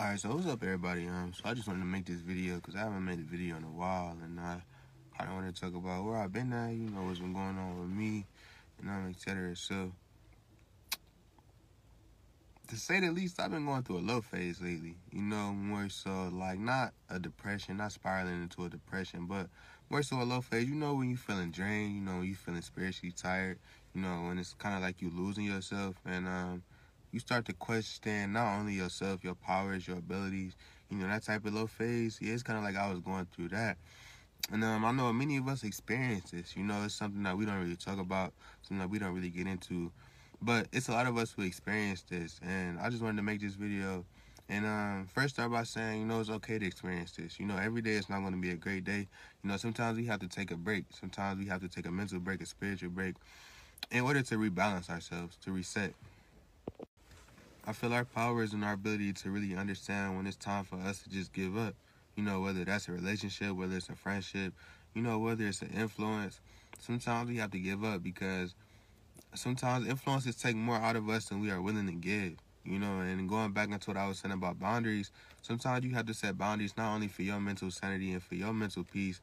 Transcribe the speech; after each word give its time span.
Alright, 0.00 0.18
so 0.18 0.30
what's 0.30 0.46
up 0.46 0.62
everybody? 0.62 1.06
Um, 1.08 1.30
so 1.34 1.42
I 1.44 1.52
just 1.52 1.68
wanted 1.68 1.80
to 1.80 1.84
make 1.84 2.06
this 2.06 2.20
video 2.20 2.54
because 2.54 2.74
I 2.74 2.78
haven't 2.78 3.04
made 3.04 3.18
a 3.18 3.22
video 3.22 3.58
in 3.58 3.64
a 3.64 3.70
while 3.70 4.16
and 4.22 4.40
I 4.40 4.62
I 5.18 5.26
don't 5.26 5.34
want 5.34 5.54
to 5.54 5.60
talk 5.60 5.74
about 5.74 6.04
where 6.04 6.16
I've 6.16 6.32
been 6.32 6.54
at, 6.54 6.70
you 6.70 6.88
know, 6.88 7.02
what's 7.02 7.18
been 7.18 7.34
going 7.34 7.58
on 7.58 7.78
with 7.78 7.90
me, 7.90 8.24
you 8.80 8.88
know, 8.88 9.10
etc. 9.10 9.54
So 9.56 9.92
to 12.68 12.76
say 12.76 13.00
the 13.00 13.10
least, 13.10 13.38
I've 13.40 13.50
been 13.50 13.66
going 13.66 13.82
through 13.82 13.98
a 13.98 14.00
low 14.00 14.22
phase 14.22 14.62
lately. 14.62 14.94
You 15.12 15.20
know, 15.20 15.52
more 15.52 15.90
so 15.90 16.30
like 16.32 16.58
not 16.58 16.94
a 17.10 17.18
depression, 17.18 17.76
not 17.76 17.92
spiraling 17.92 18.42
into 18.42 18.64
a 18.64 18.70
depression, 18.70 19.26
but 19.26 19.48
more 19.90 20.02
so 20.02 20.22
a 20.22 20.24
low 20.24 20.40
phase. 20.40 20.66
You 20.66 20.76
know, 20.76 20.94
when 20.94 21.10
you're 21.10 21.18
feeling 21.18 21.50
drained, 21.50 21.94
you 21.94 22.00
know, 22.00 22.20
when 22.20 22.26
you 22.26 22.36
feeling 22.36 22.62
spiritually 22.62 23.12
tired, 23.14 23.58
you 23.94 24.00
know, 24.00 24.22
when 24.28 24.38
it's 24.38 24.54
kind 24.54 24.74
of 24.74 24.80
like 24.80 25.02
you 25.02 25.10
losing 25.14 25.44
yourself 25.44 25.96
and 26.06 26.26
um 26.26 26.62
you 27.12 27.20
start 27.20 27.44
to 27.46 27.52
question 27.52 28.32
not 28.32 28.58
only 28.58 28.74
yourself, 28.74 29.24
your 29.24 29.34
powers, 29.34 29.86
your 29.86 29.98
abilities, 29.98 30.56
you 30.90 30.98
know, 30.98 31.08
that 31.08 31.24
type 31.24 31.44
of 31.44 31.54
low 31.54 31.66
phase. 31.66 32.18
Yeah, 32.20 32.34
it's 32.34 32.42
kind 32.42 32.58
of 32.58 32.64
like 32.64 32.76
I 32.76 32.90
was 32.90 33.00
going 33.00 33.26
through 33.34 33.48
that. 33.48 33.76
And 34.52 34.64
um, 34.64 34.84
I 34.84 34.92
know 34.92 35.12
many 35.12 35.36
of 35.36 35.46
us 35.48 35.62
experience 35.62 36.30
this. 36.30 36.56
You 36.56 36.64
know, 36.64 36.82
it's 36.84 36.94
something 36.94 37.22
that 37.22 37.36
we 37.36 37.46
don't 37.46 37.60
really 37.60 37.76
talk 37.76 37.98
about, 37.98 38.32
something 38.62 38.78
that 38.78 38.90
we 38.90 38.98
don't 38.98 39.14
really 39.14 39.28
get 39.28 39.46
into. 39.46 39.92
But 40.42 40.68
it's 40.72 40.88
a 40.88 40.92
lot 40.92 41.06
of 41.06 41.16
us 41.18 41.32
who 41.32 41.42
experience 41.42 42.02
this. 42.02 42.40
And 42.42 42.80
I 42.80 42.88
just 42.90 43.02
wanted 43.02 43.18
to 43.18 43.22
make 43.22 43.40
this 43.40 43.54
video. 43.54 44.04
And 44.48 44.66
um, 44.66 45.08
first 45.14 45.34
start 45.34 45.52
by 45.52 45.62
saying, 45.62 46.00
you 46.00 46.06
know, 46.06 46.18
it's 46.18 46.30
okay 46.30 46.58
to 46.58 46.66
experience 46.66 47.12
this. 47.12 47.38
You 47.38 47.46
know, 47.46 47.56
every 47.56 47.82
day 47.82 47.92
it's 47.92 48.08
not 48.08 48.20
going 48.20 48.32
to 48.32 48.40
be 48.40 48.50
a 48.50 48.56
great 48.56 48.84
day. 48.84 49.06
You 49.44 49.50
know, 49.50 49.56
sometimes 49.56 49.96
we 49.96 50.06
have 50.06 50.18
to 50.20 50.28
take 50.28 50.50
a 50.50 50.56
break. 50.56 50.86
Sometimes 50.98 51.38
we 51.38 51.46
have 51.46 51.60
to 51.60 51.68
take 51.68 51.86
a 51.86 51.90
mental 51.90 52.18
break, 52.18 52.40
a 52.40 52.46
spiritual 52.46 52.90
break, 52.90 53.14
in 53.92 54.00
order 54.00 54.22
to 54.22 54.36
rebalance 54.36 54.90
ourselves, 54.90 55.36
to 55.44 55.52
reset. 55.52 55.94
I 57.70 57.72
feel 57.72 57.94
our 57.94 58.04
power 58.04 58.42
is 58.42 58.52
in 58.52 58.64
our 58.64 58.72
ability 58.72 59.12
to 59.12 59.30
really 59.30 59.54
understand 59.54 60.16
when 60.16 60.26
it's 60.26 60.36
time 60.36 60.64
for 60.64 60.74
us 60.74 61.04
to 61.04 61.08
just 61.08 61.32
give 61.32 61.56
up. 61.56 61.76
You 62.16 62.24
know, 62.24 62.40
whether 62.40 62.64
that's 62.64 62.88
a 62.88 62.92
relationship, 62.92 63.52
whether 63.52 63.76
it's 63.76 63.88
a 63.88 63.94
friendship, 63.94 64.54
you 64.92 65.02
know, 65.02 65.20
whether 65.20 65.46
it's 65.46 65.62
an 65.62 65.70
influence. 65.70 66.40
Sometimes 66.80 67.30
we 67.30 67.36
have 67.36 67.52
to 67.52 67.60
give 67.60 67.84
up 67.84 68.02
because 68.02 68.56
sometimes 69.36 69.86
influences 69.86 70.34
take 70.34 70.56
more 70.56 70.78
out 70.78 70.96
of 70.96 71.08
us 71.08 71.26
than 71.26 71.38
we 71.38 71.52
are 71.52 71.62
willing 71.62 71.86
to 71.86 71.92
give. 71.92 72.38
You 72.64 72.80
know, 72.80 72.98
and 72.98 73.28
going 73.28 73.52
back 73.52 73.70
into 73.70 73.90
what 73.90 73.96
I 73.96 74.08
was 74.08 74.18
saying 74.18 74.34
about 74.34 74.58
boundaries, 74.58 75.12
sometimes 75.40 75.84
you 75.84 75.94
have 75.94 76.06
to 76.06 76.14
set 76.14 76.36
boundaries 76.36 76.76
not 76.76 76.92
only 76.92 77.06
for 77.06 77.22
your 77.22 77.38
mental 77.38 77.70
sanity 77.70 78.10
and 78.10 78.20
for 78.22 78.34
your 78.34 78.52
mental 78.52 78.82
peace, 78.82 79.20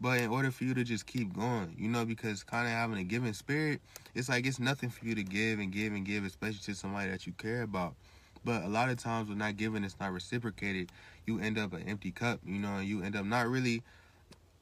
but 0.00 0.18
in 0.18 0.30
order 0.30 0.50
for 0.50 0.64
you 0.64 0.72
to 0.74 0.82
just 0.82 1.06
keep 1.06 1.34
going, 1.34 1.74
you 1.78 1.88
know, 1.88 2.04
because 2.04 2.42
kind 2.42 2.66
of 2.66 2.72
having 2.72 2.98
a 2.98 3.04
giving 3.04 3.34
spirit, 3.34 3.80
it's 4.14 4.28
like 4.28 4.46
it's 4.46 4.58
nothing 4.58 4.88
for 4.88 5.04
you 5.04 5.14
to 5.14 5.22
give 5.22 5.58
and 5.58 5.72
give 5.72 5.92
and 5.92 6.06
give, 6.06 6.24
especially 6.24 6.60
to 6.60 6.74
somebody 6.74 7.10
that 7.10 7.26
you 7.26 7.32
care 7.34 7.62
about. 7.62 7.94
But 8.42 8.62
a 8.62 8.68
lot 8.68 8.88
of 8.88 8.96
times 8.96 9.28
when 9.28 9.38
not 9.38 9.58
giving, 9.58 9.84
it's 9.84 10.00
not 10.00 10.12
reciprocated. 10.12 10.90
You 11.26 11.38
end 11.40 11.58
up 11.58 11.74
an 11.74 11.82
empty 11.86 12.10
cup, 12.10 12.40
you 12.46 12.58
know, 12.58 12.76
and 12.76 12.88
you 12.88 13.02
end 13.02 13.14
up 13.14 13.26
not 13.26 13.46
really, 13.46 13.82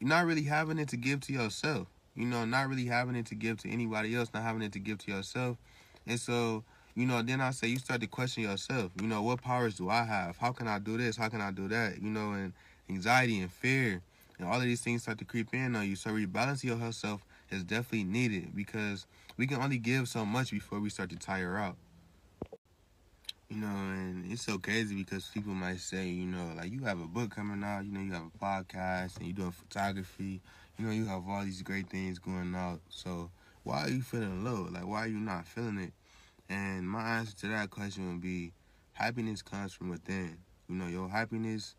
not 0.00 0.24
really 0.24 0.44
having 0.44 0.78
it 0.78 0.88
to 0.88 0.96
give 0.96 1.20
to 1.22 1.32
yourself. 1.32 1.86
You 2.14 2.24
know, 2.24 2.46
not 2.46 2.68
really 2.68 2.86
having 2.86 3.14
it 3.14 3.26
to 3.26 3.34
give 3.34 3.58
to 3.58 3.70
anybody 3.70 4.16
else, 4.16 4.30
not 4.32 4.42
having 4.42 4.62
it 4.62 4.72
to 4.72 4.78
give 4.78 4.96
to 4.98 5.12
yourself. 5.12 5.58
And 6.06 6.18
so, 6.18 6.64
you 6.94 7.04
know, 7.04 7.20
then 7.20 7.42
I 7.42 7.50
say 7.50 7.66
you 7.66 7.78
start 7.78 8.00
to 8.00 8.06
question 8.06 8.42
yourself. 8.42 8.90
You 8.98 9.06
know, 9.06 9.20
what 9.20 9.42
powers 9.42 9.76
do 9.76 9.90
I 9.90 10.04
have? 10.04 10.38
How 10.38 10.52
can 10.52 10.66
I 10.66 10.78
do 10.78 10.96
this? 10.96 11.18
How 11.18 11.28
can 11.28 11.42
I 11.42 11.50
do 11.50 11.68
that? 11.68 12.00
You 12.00 12.08
know, 12.08 12.32
and 12.32 12.54
anxiety 12.88 13.40
and 13.40 13.52
fear 13.52 14.00
and 14.38 14.48
all 14.48 14.56
of 14.56 14.62
these 14.62 14.80
things 14.82 15.02
start 15.02 15.18
to 15.18 15.24
creep 15.24 15.52
in 15.54 15.74
on 15.76 15.86
you. 15.88 15.96
So 15.96 16.10
rebalancing 16.10 16.64
yourself 16.80 17.24
is 17.50 17.64
definitely 17.64 18.04
needed 18.04 18.54
because 18.54 19.06
we 19.36 19.46
can 19.46 19.60
only 19.60 19.78
give 19.78 20.08
so 20.08 20.24
much 20.24 20.50
before 20.50 20.80
we 20.80 20.90
start 20.90 21.10
to 21.10 21.16
tire 21.16 21.56
out. 21.56 21.76
You 23.48 23.58
know, 23.58 23.68
and 23.68 24.30
it's 24.30 24.42
so 24.42 24.58
crazy 24.58 24.96
because 24.96 25.28
people 25.28 25.52
might 25.54 25.78
say, 25.78 26.08
you 26.08 26.26
know, 26.26 26.52
like 26.56 26.72
you 26.72 26.82
have 26.84 27.00
a 27.00 27.06
book 27.06 27.30
coming 27.34 27.62
out, 27.62 27.84
you 27.84 27.92
know, 27.92 28.00
you 28.00 28.12
have 28.12 28.24
a 28.34 28.44
podcast 28.44 29.16
and 29.18 29.26
you're 29.26 29.36
doing 29.36 29.52
photography, 29.52 30.40
you 30.76 30.84
know, 30.84 30.90
you 30.90 31.06
have 31.06 31.28
all 31.28 31.44
these 31.44 31.62
great 31.62 31.88
things 31.88 32.18
going 32.18 32.54
out. 32.56 32.80
So 32.88 33.30
why 33.62 33.82
are 33.84 33.88
you 33.90 34.02
feeling 34.02 34.44
low? 34.44 34.66
Like, 34.70 34.86
why 34.86 35.04
are 35.04 35.08
you 35.08 35.18
not 35.18 35.46
feeling 35.46 35.78
it? 35.78 35.92
And 36.48 36.88
my 36.88 37.18
answer 37.18 37.36
to 37.36 37.48
that 37.48 37.70
question 37.70 38.08
would 38.08 38.20
be 38.20 38.52
happiness 38.94 39.42
comes 39.42 39.72
from 39.72 39.90
within. 39.90 40.38
You 40.68 40.74
know, 40.76 40.86
your 40.88 41.08
happiness 41.08 41.76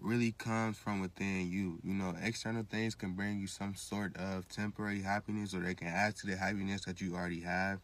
really 0.00 0.32
comes 0.32 0.76
from 0.76 1.00
within 1.00 1.50
you. 1.50 1.78
You 1.82 1.94
know, 1.94 2.14
external 2.22 2.64
things 2.68 2.94
can 2.94 3.14
bring 3.14 3.40
you 3.40 3.46
some 3.46 3.74
sort 3.74 4.16
of 4.16 4.48
temporary 4.48 5.02
happiness 5.02 5.54
or 5.54 5.60
they 5.60 5.74
can 5.74 5.88
add 5.88 6.16
to 6.16 6.26
the 6.26 6.36
happiness 6.36 6.84
that 6.84 7.00
you 7.00 7.14
already 7.14 7.40
have. 7.40 7.80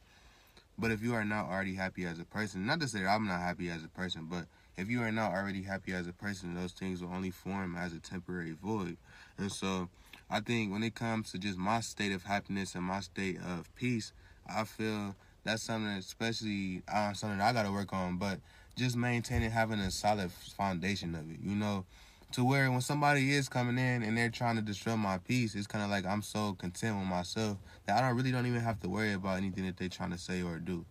But 0.78 0.90
if 0.90 1.02
you 1.02 1.14
are 1.14 1.24
not 1.24 1.46
already 1.46 1.74
happy 1.74 2.06
as 2.06 2.18
a 2.18 2.24
person, 2.24 2.66
not 2.66 2.80
to 2.80 2.88
say 2.88 3.04
I'm 3.04 3.26
not 3.26 3.40
happy 3.40 3.68
as 3.70 3.84
a 3.84 3.88
person, 3.88 4.26
but 4.30 4.46
if 4.76 4.88
you 4.88 5.02
are 5.02 5.12
not 5.12 5.32
already 5.32 5.62
happy 5.62 5.92
as 5.92 6.06
a 6.06 6.12
person, 6.12 6.54
those 6.54 6.72
things 6.72 7.02
will 7.02 7.12
only 7.12 7.30
form 7.30 7.76
as 7.76 7.92
a 7.92 7.98
temporary 7.98 8.52
void. 8.52 8.96
And 9.36 9.52
so 9.52 9.88
I 10.30 10.40
think 10.40 10.72
when 10.72 10.82
it 10.82 10.94
comes 10.94 11.32
to 11.32 11.38
just 11.38 11.58
my 11.58 11.80
state 11.80 12.12
of 12.12 12.22
happiness 12.22 12.74
and 12.74 12.84
my 12.84 13.00
state 13.00 13.38
of 13.44 13.74
peace, 13.74 14.12
I 14.48 14.64
feel 14.64 15.14
that's 15.44 15.62
something 15.62 15.92
especially 15.92 16.82
uh, 16.92 17.12
something 17.12 17.40
I 17.40 17.52
got 17.52 17.64
to 17.64 17.72
work 17.72 17.92
on, 17.92 18.16
but 18.16 18.38
just 18.76 18.96
maintaining 18.96 19.50
having 19.50 19.80
a 19.80 19.90
solid 19.90 20.30
foundation 20.30 21.14
of 21.14 21.30
it. 21.30 21.38
You 21.42 21.56
know, 21.56 21.84
to 22.32 22.44
where 22.44 22.70
when 22.70 22.80
somebody 22.80 23.34
is 23.34 23.48
coming 23.48 23.78
in 23.78 24.02
and 24.02 24.16
they're 24.16 24.30
trying 24.30 24.56
to 24.56 24.62
destroy 24.62 24.96
my 24.96 25.18
peace, 25.18 25.54
it's 25.54 25.66
kind 25.66 25.84
of 25.84 25.90
like 25.90 26.06
I'm 26.06 26.22
so 26.22 26.54
content 26.54 26.98
with 26.98 27.06
myself 27.06 27.58
that 27.86 27.98
I 27.98 28.06
don't 28.06 28.16
really 28.16 28.32
don't 28.32 28.46
even 28.46 28.60
have 28.60 28.80
to 28.80 28.88
worry 28.88 29.12
about 29.12 29.38
anything 29.38 29.66
that 29.66 29.76
they're 29.76 29.88
trying 29.88 30.12
to 30.12 30.18
say 30.18 30.42
or 30.42 30.58
do. 30.58 30.84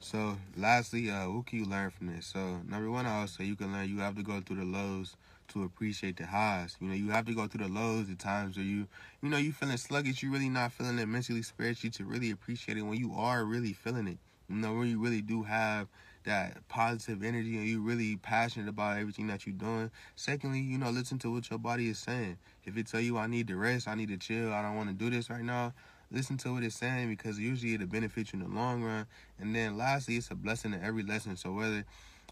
So, 0.00 0.36
lastly, 0.56 1.10
uh, 1.10 1.30
what 1.30 1.46
can 1.46 1.60
you 1.60 1.64
learn 1.64 1.90
from 1.90 2.08
this? 2.08 2.26
So, 2.26 2.60
number 2.68 2.90
one, 2.90 3.06
I 3.06 3.26
you 3.38 3.54
can 3.54 3.72
learn 3.72 3.88
you 3.88 4.00
have 4.00 4.16
to 4.16 4.22
go 4.22 4.40
through 4.40 4.56
the 4.56 4.64
lows 4.64 5.16
to 5.48 5.62
appreciate 5.62 6.16
the 6.16 6.26
highs. 6.26 6.76
You 6.80 6.88
know, 6.88 6.94
you 6.94 7.10
have 7.10 7.26
to 7.26 7.34
go 7.34 7.46
through 7.46 7.66
the 7.66 7.72
lows, 7.72 8.08
the 8.08 8.14
times 8.14 8.56
where 8.56 8.66
you, 8.66 8.88
you 9.22 9.28
know, 9.28 9.36
you 9.36 9.52
feeling 9.52 9.76
sluggish, 9.76 10.22
you 10.22 10.32
really 10.32 10.48
not 10.48 10.72
feeling 10.72 10.98
it 10.98 11.06
mentally, 11.06 11.42
spiritually 11.42 11.90
to 11.92 12.04
really 12.04 12.30
appreciate 12.30 12.78
it 12.78 12.82
when 12.82 12.98
you 12.98 13.12
are 13.14 13.44
really 13.44 13.72
feeling 13.72 14.08
it. 14.08 14.18
You 14.48 14.56
know, 14.56 14.74
when 14.74 14.88
you 14.88 14.98
really 14.98 15.22
do 15.22 15.42
have 15.44 15.88
that 16.24 16.66
positive 16.68 17.22
energy 17.22 17.56
and 17.56 17.66
you 17.66 17.80
really 17.80 18.16
passionate 18.16 18.68
about 18.68 18.98
everything 18.98 19.26
that 19.28 19.46
you're 19.46 19.54
doing. 19.54 19.90
Secondly, 20.16 20.60
you 20.60 20.78
know, 20.78 20.90
listen 20.90 21.18
to 21.20 21.32
what 21.32 21.48
your 21.50 21.58
body 21.58 21.88
is 21.88 21.98
saying. 21.98 22.38
If 22.64 22.76
it 22.76 22.86
tell 22.86 23.00
you 23.00 23.18
I 23.18 23.26
need 23.26 23.48
to 23.48 23.56
rest, 23.56 23.88
I 23.88 23.94
need 23.94 24.08
to 24.08 24.16
chill, 24.16 24.52
I 24.52 24.62
don't 24.62 24.76
want 24.76 24.88
to 24.88 24.94
do 24.94 25.10
this 25.10 25.30
right 25.30 25.42
now, 25.42 25.72
listen 26.10 26.36
to 26.38 26.54
what 26.54 26.62
it's 26.62 26.76
saying 26.76 27.08
because 27.08 27.38
usually 27.38 27.74
it'll 27.74 27.86
benefit 27.86 28.32
you 28.32 28.40
in 28.40 28.48
the 28.48 28.54
long 28.54 28.82
run. 28.82 29.06
And 29.40 29.54
then 29.54 29.76
lastly, 29.76 30.16
it's 30.16 30.30
a 30.30 30.34
blessing 30.34 30.74
in 30.74 30.82
every 30.82 31.02
lesson. 31.02 31.36
So 31.36 31.52
whether 31.52 31.84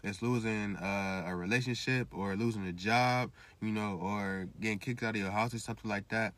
it's 0.03 0.21
losing 0.21 0.77
uh, 0.77 1.25
a 1.27 1.35
relationship 1.35 2.07
or 2.11 2.35
losing 2.35 2.65
a 2.67 2.71
job, 2.71 3.31
you 3.61 3.71
know, 3.71 3.99
or 4.01 4.47
getting 4.59 4.79
kicked 4.79 5.03
out 5.03 5.15
of 5.15 5.21
your 5.21 5.31
house 5.31 5.53
or 5.53 5.59
something 5.59 5.89
like 5.89 6.07
that, 6.09 6.33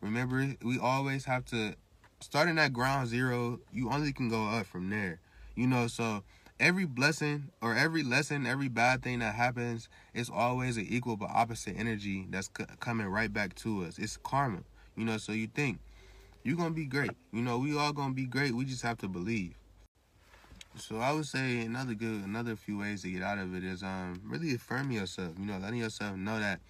remember 0.00 0.54
we 0.62 0.78
always 0.78 1.24
have 1.24 1.44
to 1.46 1.74
starting 2.20 2.58
at 2.58 2.72
ground 2.72 3.08
zero. 3.08 3.60
You 3.72 3.90
only 3.90 4.12
can 4.12 4.28
go 4.28 4.46
up 4.46 4.66
from 4.66 4.90
there, 4.90 5.20
you 5.54 5.66
know. 5.66 5.86
So 5.88 6.22
every 6.62 6.86
blessing 6.86 7.50
or 7.60 7.74
every 7.76 8.04
lesson, 8.04 8.46
every 8.46 8.68
bad 8.68 9.02
thing 9.02 9.18
that 9.18 9.34
happens, 9.34 9.88
it's 10.14 10.30
always 10.30 10.76
an 10.78 10.86
equal 10.88 11.16
but 11.16 11.28
opposite 11.30 11.76
energy 11.76 12.26
that's 12.30 12.48
c- 12.56 12.64
coming 12.80 13.08
right 13.08 13.32
back 13.32 13.54
to 13.56 13.84
us. 13.84 13.98
It's 13.98 14.16
karma, 14.16 14.60
you 14.96 15.04
know. 15.04 15.18
So 15.18 15.32
you 15.32 15.48
think 15.48 15.80
you're 16.44 16.56
gonna 16.56 16.70
be 16.70 16.86
great. 16.86 17.12
You 17.32 17.42
know, 17.42 17.58
we 17.58 17.76
all 17.76 17.92
gonna 17.92 18.14
be 18.14 18.26
great. 18.26 18.54
We 18.54 18.64
just 18.64 18.82
have 18.82 18.98
to 18.98 19.08
believe. 19.08 19.54
So 20.76 20.98
I 21.00 21.12
would 21.12 21.26
say 21.26 21.60
another 21.60 21.94
good, 21.94 22.24
another 22.24 22.56
few 22.56 22.78
ways 22.78 23.02
to 23.02 23.10
get 23.10 23.22
out 23.22 23.38
of 23.38 23.54
it 23.54 23.64
is 23.64 23.82
um 23.82 24.22
really 24.24 24.54
affirm 24.54 24.90
yourself. 24.92 25.32
You 25.38 25.46
know, 25.46 25.58
letting 25.58 25.80
yourself 25.80 26.16
know 26.16 26.38
that 26.38 26.60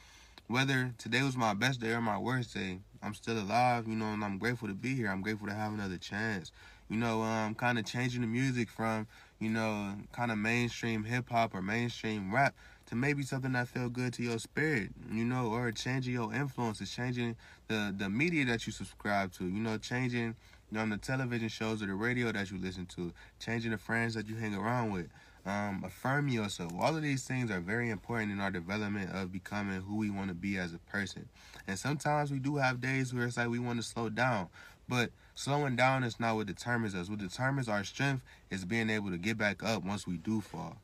whether 0.49 0.93
today 0.99 1.23
was 1.23 1.37
my 1.37 1.55
best 1.55 1.81
day 1.81 1.93
or 1.93 2.01
my 2.01 2.19
worst 2.19 2.55
day, 2.55 2.81
I'm 3.03 3.15
still 3.15 3.39
alive. 3.39 3.87
You 3.87 3.95
know, 3.95 4.07
and 4.13 4.25
I'm 4.25 4.39
grateful 4.39 4.69
to 4.69 4.75
be 4.75 4.95
here. 4.95 5.09
I'm 5.09 5.23
grateful 5.23 5.49
to 5.49 5.55
have 5.55 5.73
another 5.75 5.99
chance. 5.99 6.51
You 6.93 6.99
know, 6.99 7.23
um, 7.23 7.55
kind 7.55 7.79
of 7.79 7.87
changing 7.87 8.21
the 8.21 8.27
music 8.27 8.69
from 8.69 9.07
you 9.41 9.49
know, 9.49 9.95
kind 10.13 10.31
of 10.31 10.37
mainstream 10.39 11.03
hip 11.03 11.29
hop 11.31 11.55
or 11.55 11.63
mainstream 11.63 12.33
rap 12.33 12.55
to 12.87 12.95
maybe 12.95 13.23
something 13.23 13.53
that 13.53 13.67
feel 13.67 13.89
good 13.89 14.13
to 14.13 14.23
your 14.23 14.39
spirit, 14.39 14.91
you 15.11 15.25
know, 15.25 15.47
or 15.47 15.73
changing 15.73 16.13
your 16.13 16.33
influences, 16.35 16.95
changing 16.95 17.35
the 17.67 17.95
the 17.97 18.11
media 18.11 18.45
that 18.45 18.67
you 18.67 18.73
subscribe 18.73 19.33
to, 19.33 19.45
you 19.45 19.59
know, 19.59 19.79
changing 19.79 20.27
you 20.27 20.35
know, 20.71 20.81
on 20.81 20.91
the 20.91 20.99
television 20.99 21.49
shows 21.49 21.83
or 21.83 21.87
the 21.87 21.95
radio 21.95 22.31
that 22.31 22.51
you 22.51 22.59
listen 22.59 22.85
to, 22.85 23.13
changing 23.41 23.71
the 23.71 23.79
friends 23.79 24.13
that 24.13 24.29
you 24.29 24.37
hang 24.37 24.55
around 24.55 24.93
with. 24.93 25.09
Um, 25.45 25.83
affirm 25.85 26.29
yourself. 26.29 26.73
All 26.79 26.95
of 26.95 27.03
these 27.03 27.25
things 27.25 27.51
are 27.51 27.61
very 27.61 27.91
important 27.91 28.31
in 28.31 28.41
our 28.41 28.51
development 28.51 29.11
of 29.13 29.33
becoming 29.33 29.81
who 29.81 29.97
we 29.97 30.09
want 30.09 30.29
to 30.29 30.35
be 30.35 30.57
as 30.57 30.73
a 30.73 30.79
person. 30.79 31.29
And 31.67 31.77
sometimes 31.79 32.31
we 32.31 32.39
do 32.39 32.57
have 32.57 32.81
days 32.81 33.13
where 33.13 33.27
it's 33.27 33.37
like 33.37 33.49
we 33.49 33.59
want 33.59 33.81
to 33.81 33.87
slow 33.87 34.09
down. 34.09 34.49
But 34.89 35.11
slowing 35.35 35.75
down 35.75 36.05
is 36.05 36.21
not 36.21 36.37
what 36.37 36.47
determines 36.47 36.95
us. 36.95 37.09
What 37.09 37.19
determines 37.19 37.69
our 37.69 37.83
strength 37.83 38.23
is 38.51 38.65
being 38.65 38.91
able 38.91 39.11
to 39.11 39.19
get 39.19 39.37
back 39.39 39.63
up 39.65 39.85
once 39.85 40.07
we 40.07 40.17
do 40.17 40.41
fall. 40.41 40.77